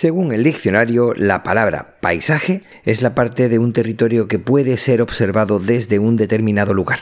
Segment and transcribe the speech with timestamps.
[0.00, 5.02] Según el diccionario, la palabra paisaje es la parte de un territorio que puede ser
[5.02, 7.00] observado desde un determinado lugar.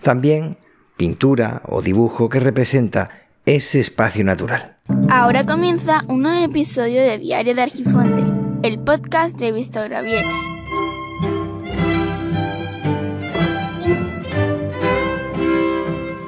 [0.00, 0.56] También
[0.96, 4.76] pintura o dibujo que representa ese espacio natural.
[5.08, 8.22] Ahora comienza un nuevo episodio de Diario de Argifonte,
[8.62, 10.24] el podcast de Víctor Gravier.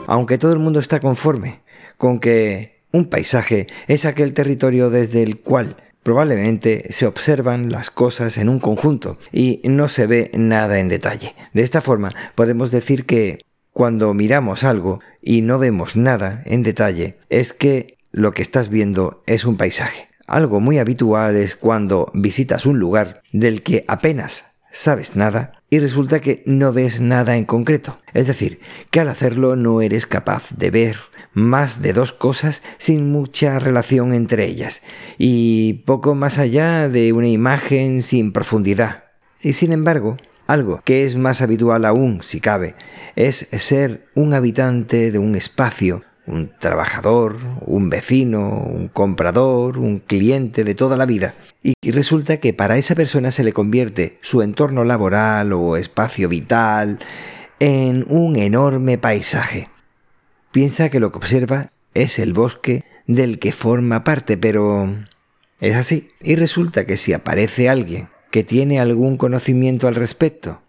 [0.08, 1.60] Aunque todo el mundo está conforme
[1.96, 8.36] con que un paisaje es aquel territorio desde el cual Probablemente se observan las cosas
[8.36, 11.34] en un conjunto y no se ve nada en detalle.
[11.52, 17.18] De esta forma podemos decir que cuando miramos algo y no vemos nada en detalle
[17.30, 20.08] es que lo que estás viendo es un paisaje.
[20.26, 26.20] Algo muy habitual es cuando visitas un lugar del que apenas sabes nada y resulta
[26.20, 27.98] que no ves nada en concreto.
[28.12, 30.98] Es decir, que al hacerlo no eres capaz de ver
[31.32, 34.82] más de dos cosas sin mucha relación entre ellas
[35.16, 39.04] y poco más allá de una imagen sin profundidad.
[39.40, 42.74] Y sin embargo, algo que es más habitual aún, si cabe,
[43.16, 50.64] es ser un habitante de un espacio, un trabajador, un vecino, un comprador, un cliente
[50.64, 51.32] de toda la vida.
[51.62, 56.98] Y resulta que para esa persona se le convierte su entorno laboral o espacio vital
[57.60, 59.68] en un enorme paisaje.
[60.50, 64.92] Piensa que lo que observa es el bosque del que forma parte, pero
[65.60, 66.10] es así.
[66.20, 70.62] Y resulta que si aparece alguien que tiene algún conocimiento al respecto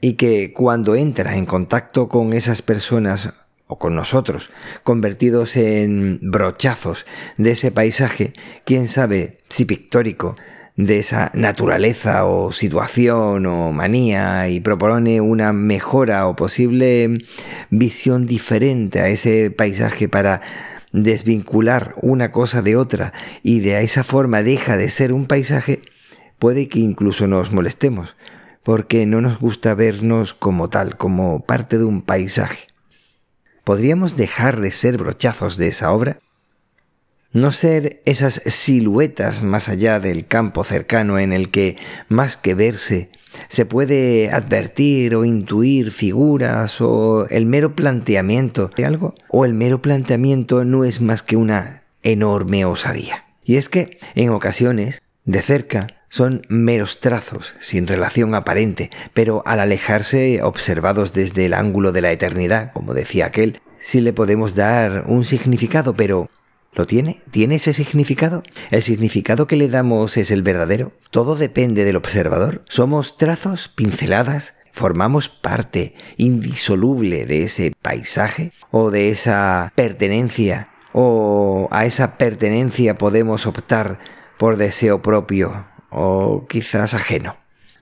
[0.00, 3.34] y que cuando entra en contacto con esas personas
[3.70, 4.50] o con nosotros,
[4.82, 7.06] convertidos en brochazos
[7.38, 10.36] de ese paisaje, quién sabe si pictórico,
[10.86, 17.24] de esa naturaleza o situación o manía y propone una mejora o posible
[17.70, 20.40] visión diferente a ese paisaje para
[20.92, 25.82] desvincular una cosa de otra y de esa forma deja de ser un paisaje,
[26.38, 28.16] puede que incluso nos molestemos,
[28.62, 32.69] porque no nos gusta vernos como tal, como parte de un paisaje.
[33.70, 36.18] ¿Podríamos dejar de ser brochazos de esa obra?
[37.30, 41.76] no ser esas siluetas más allá del campo cercano en el que,
[42.08, 43.12] más que verse,
[43.46, 49.80] se puede advertir o intuir figuras o el mero planteamiento de algo, o el mero
[49.80, 53.26] planteamiento no es más que una enorme osadía.
[53.44, 59.60] Y es que, en ocasiones, de cerca, son meros trazos, sin relación aparente, pero al
[59.60, 65.04] alejarse observados desde el ángulo de la eternidad, como decía aquel, sí le podemos dar
[65.06, 66.28] un significado, pero
[66.72, 67.20] ¿Lo tiene?
[67.32, 68.44] ¿Tiene ese significado?
[68.70, 70.92] ¿El significado que le damos es el verdadero?
[71.10, 72.62] Todo depende del observador.
[72.68, 74.54] ¿Somos trazos, pinceladas?
[74.70, 78.52] ¿Formamos parte indisoluble de ese paisaje?
[78.70, 80.68] ¿O de esa pertenencia?
[80.92, 83.98] ¿O a esa pertenencia podemos optar
[84.38, 87.36] por deseo propio o quizás ajeno?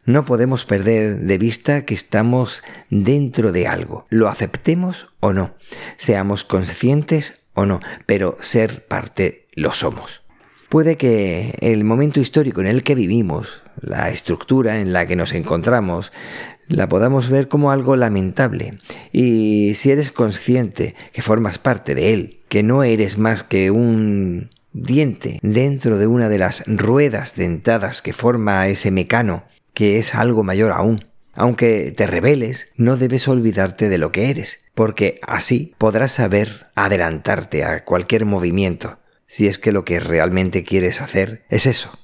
[0.04, 5.54] No podemos perder de vista que estamos dentro de algo, lo aceptemos o no,
[5.98, 10.22] seamos conscientes o no, pero ser parte lo somos.
[10.68, 15.32] Puede que el momento histórico en el que vivimos, la estructura en la que nos
[15.32, 16.12] encontramos,
[16.68, 18.78] la podamos ver como algo lamentable.
[19.12, 24.50] Y si eres consciente que formas parte de él, que no eres más que un
[24.82, 29.44] diente dentro de una de las ruedas dentadas que forma ese mecano,
[29.74, 34.64] que es algo mayor aún, aunque te rebeles, no debes olvidarte de lo que eres,
[34.74, 41.00] porque así podrás saber adelantarte a cualquier movimiento, si es que lo que realmente quieres
[41.00, 41.96] hacer es eso,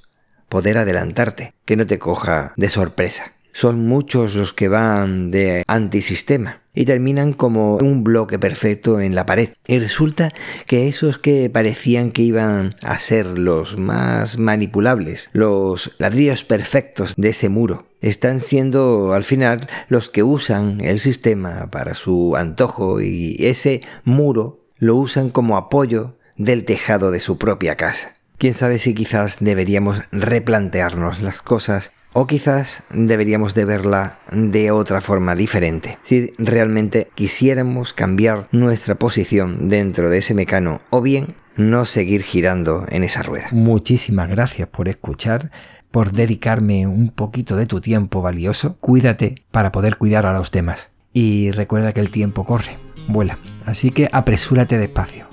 [0.47, 3.33] poder adelantarte, que no te coja de sorpresa.
[3.51, 9.25] Son muchos los que van de antisistema y terminan como un bloque perfecto en la
[9.25, 9.49] pared.
[9.65, 10.33] Y resulta
[10.67, 17.29] que esos que parecían que iban a ser los más manipulables, los ladrillos perfectos de
[17.29, 23.37] ese muro, están siendo al final los que usan el sistema para su antojo y
[23.39, 28.15] ese muro lo usan como apoyo del tejado de su propia casa.
[28.37, 35.01] Quién sabe si quizás deberíamos replantearnos las cosas o quizás deberíamos de verla de otra
[35.01, 35.99] forma diferente.
[36.01, 42.85] Si realmente quisiéramos cambiar nuestra posición dentro de ese mecano o bien no seguir girando
[42.87, 43.49] en esa rueda.
[43.51, 45.51] Muchísimas gracias por escuchar
[45.91, 48.77] por dedicarme un poquito de tu tiempo valioso.
[48.79, 50.91] Cuídate para poder cuidar a los demás.
[51.11, 52.77] Y recuerda que el tiempo corre,
[53.09, 53.39] vuela.
[53.65, 55.27] Así que apresúrate despacio.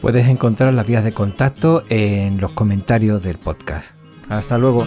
[0.00, 3.90] Puedes encontrar las vías de contacto en los comentarios del podcast.
[4.28, 4.86] Hasta luego.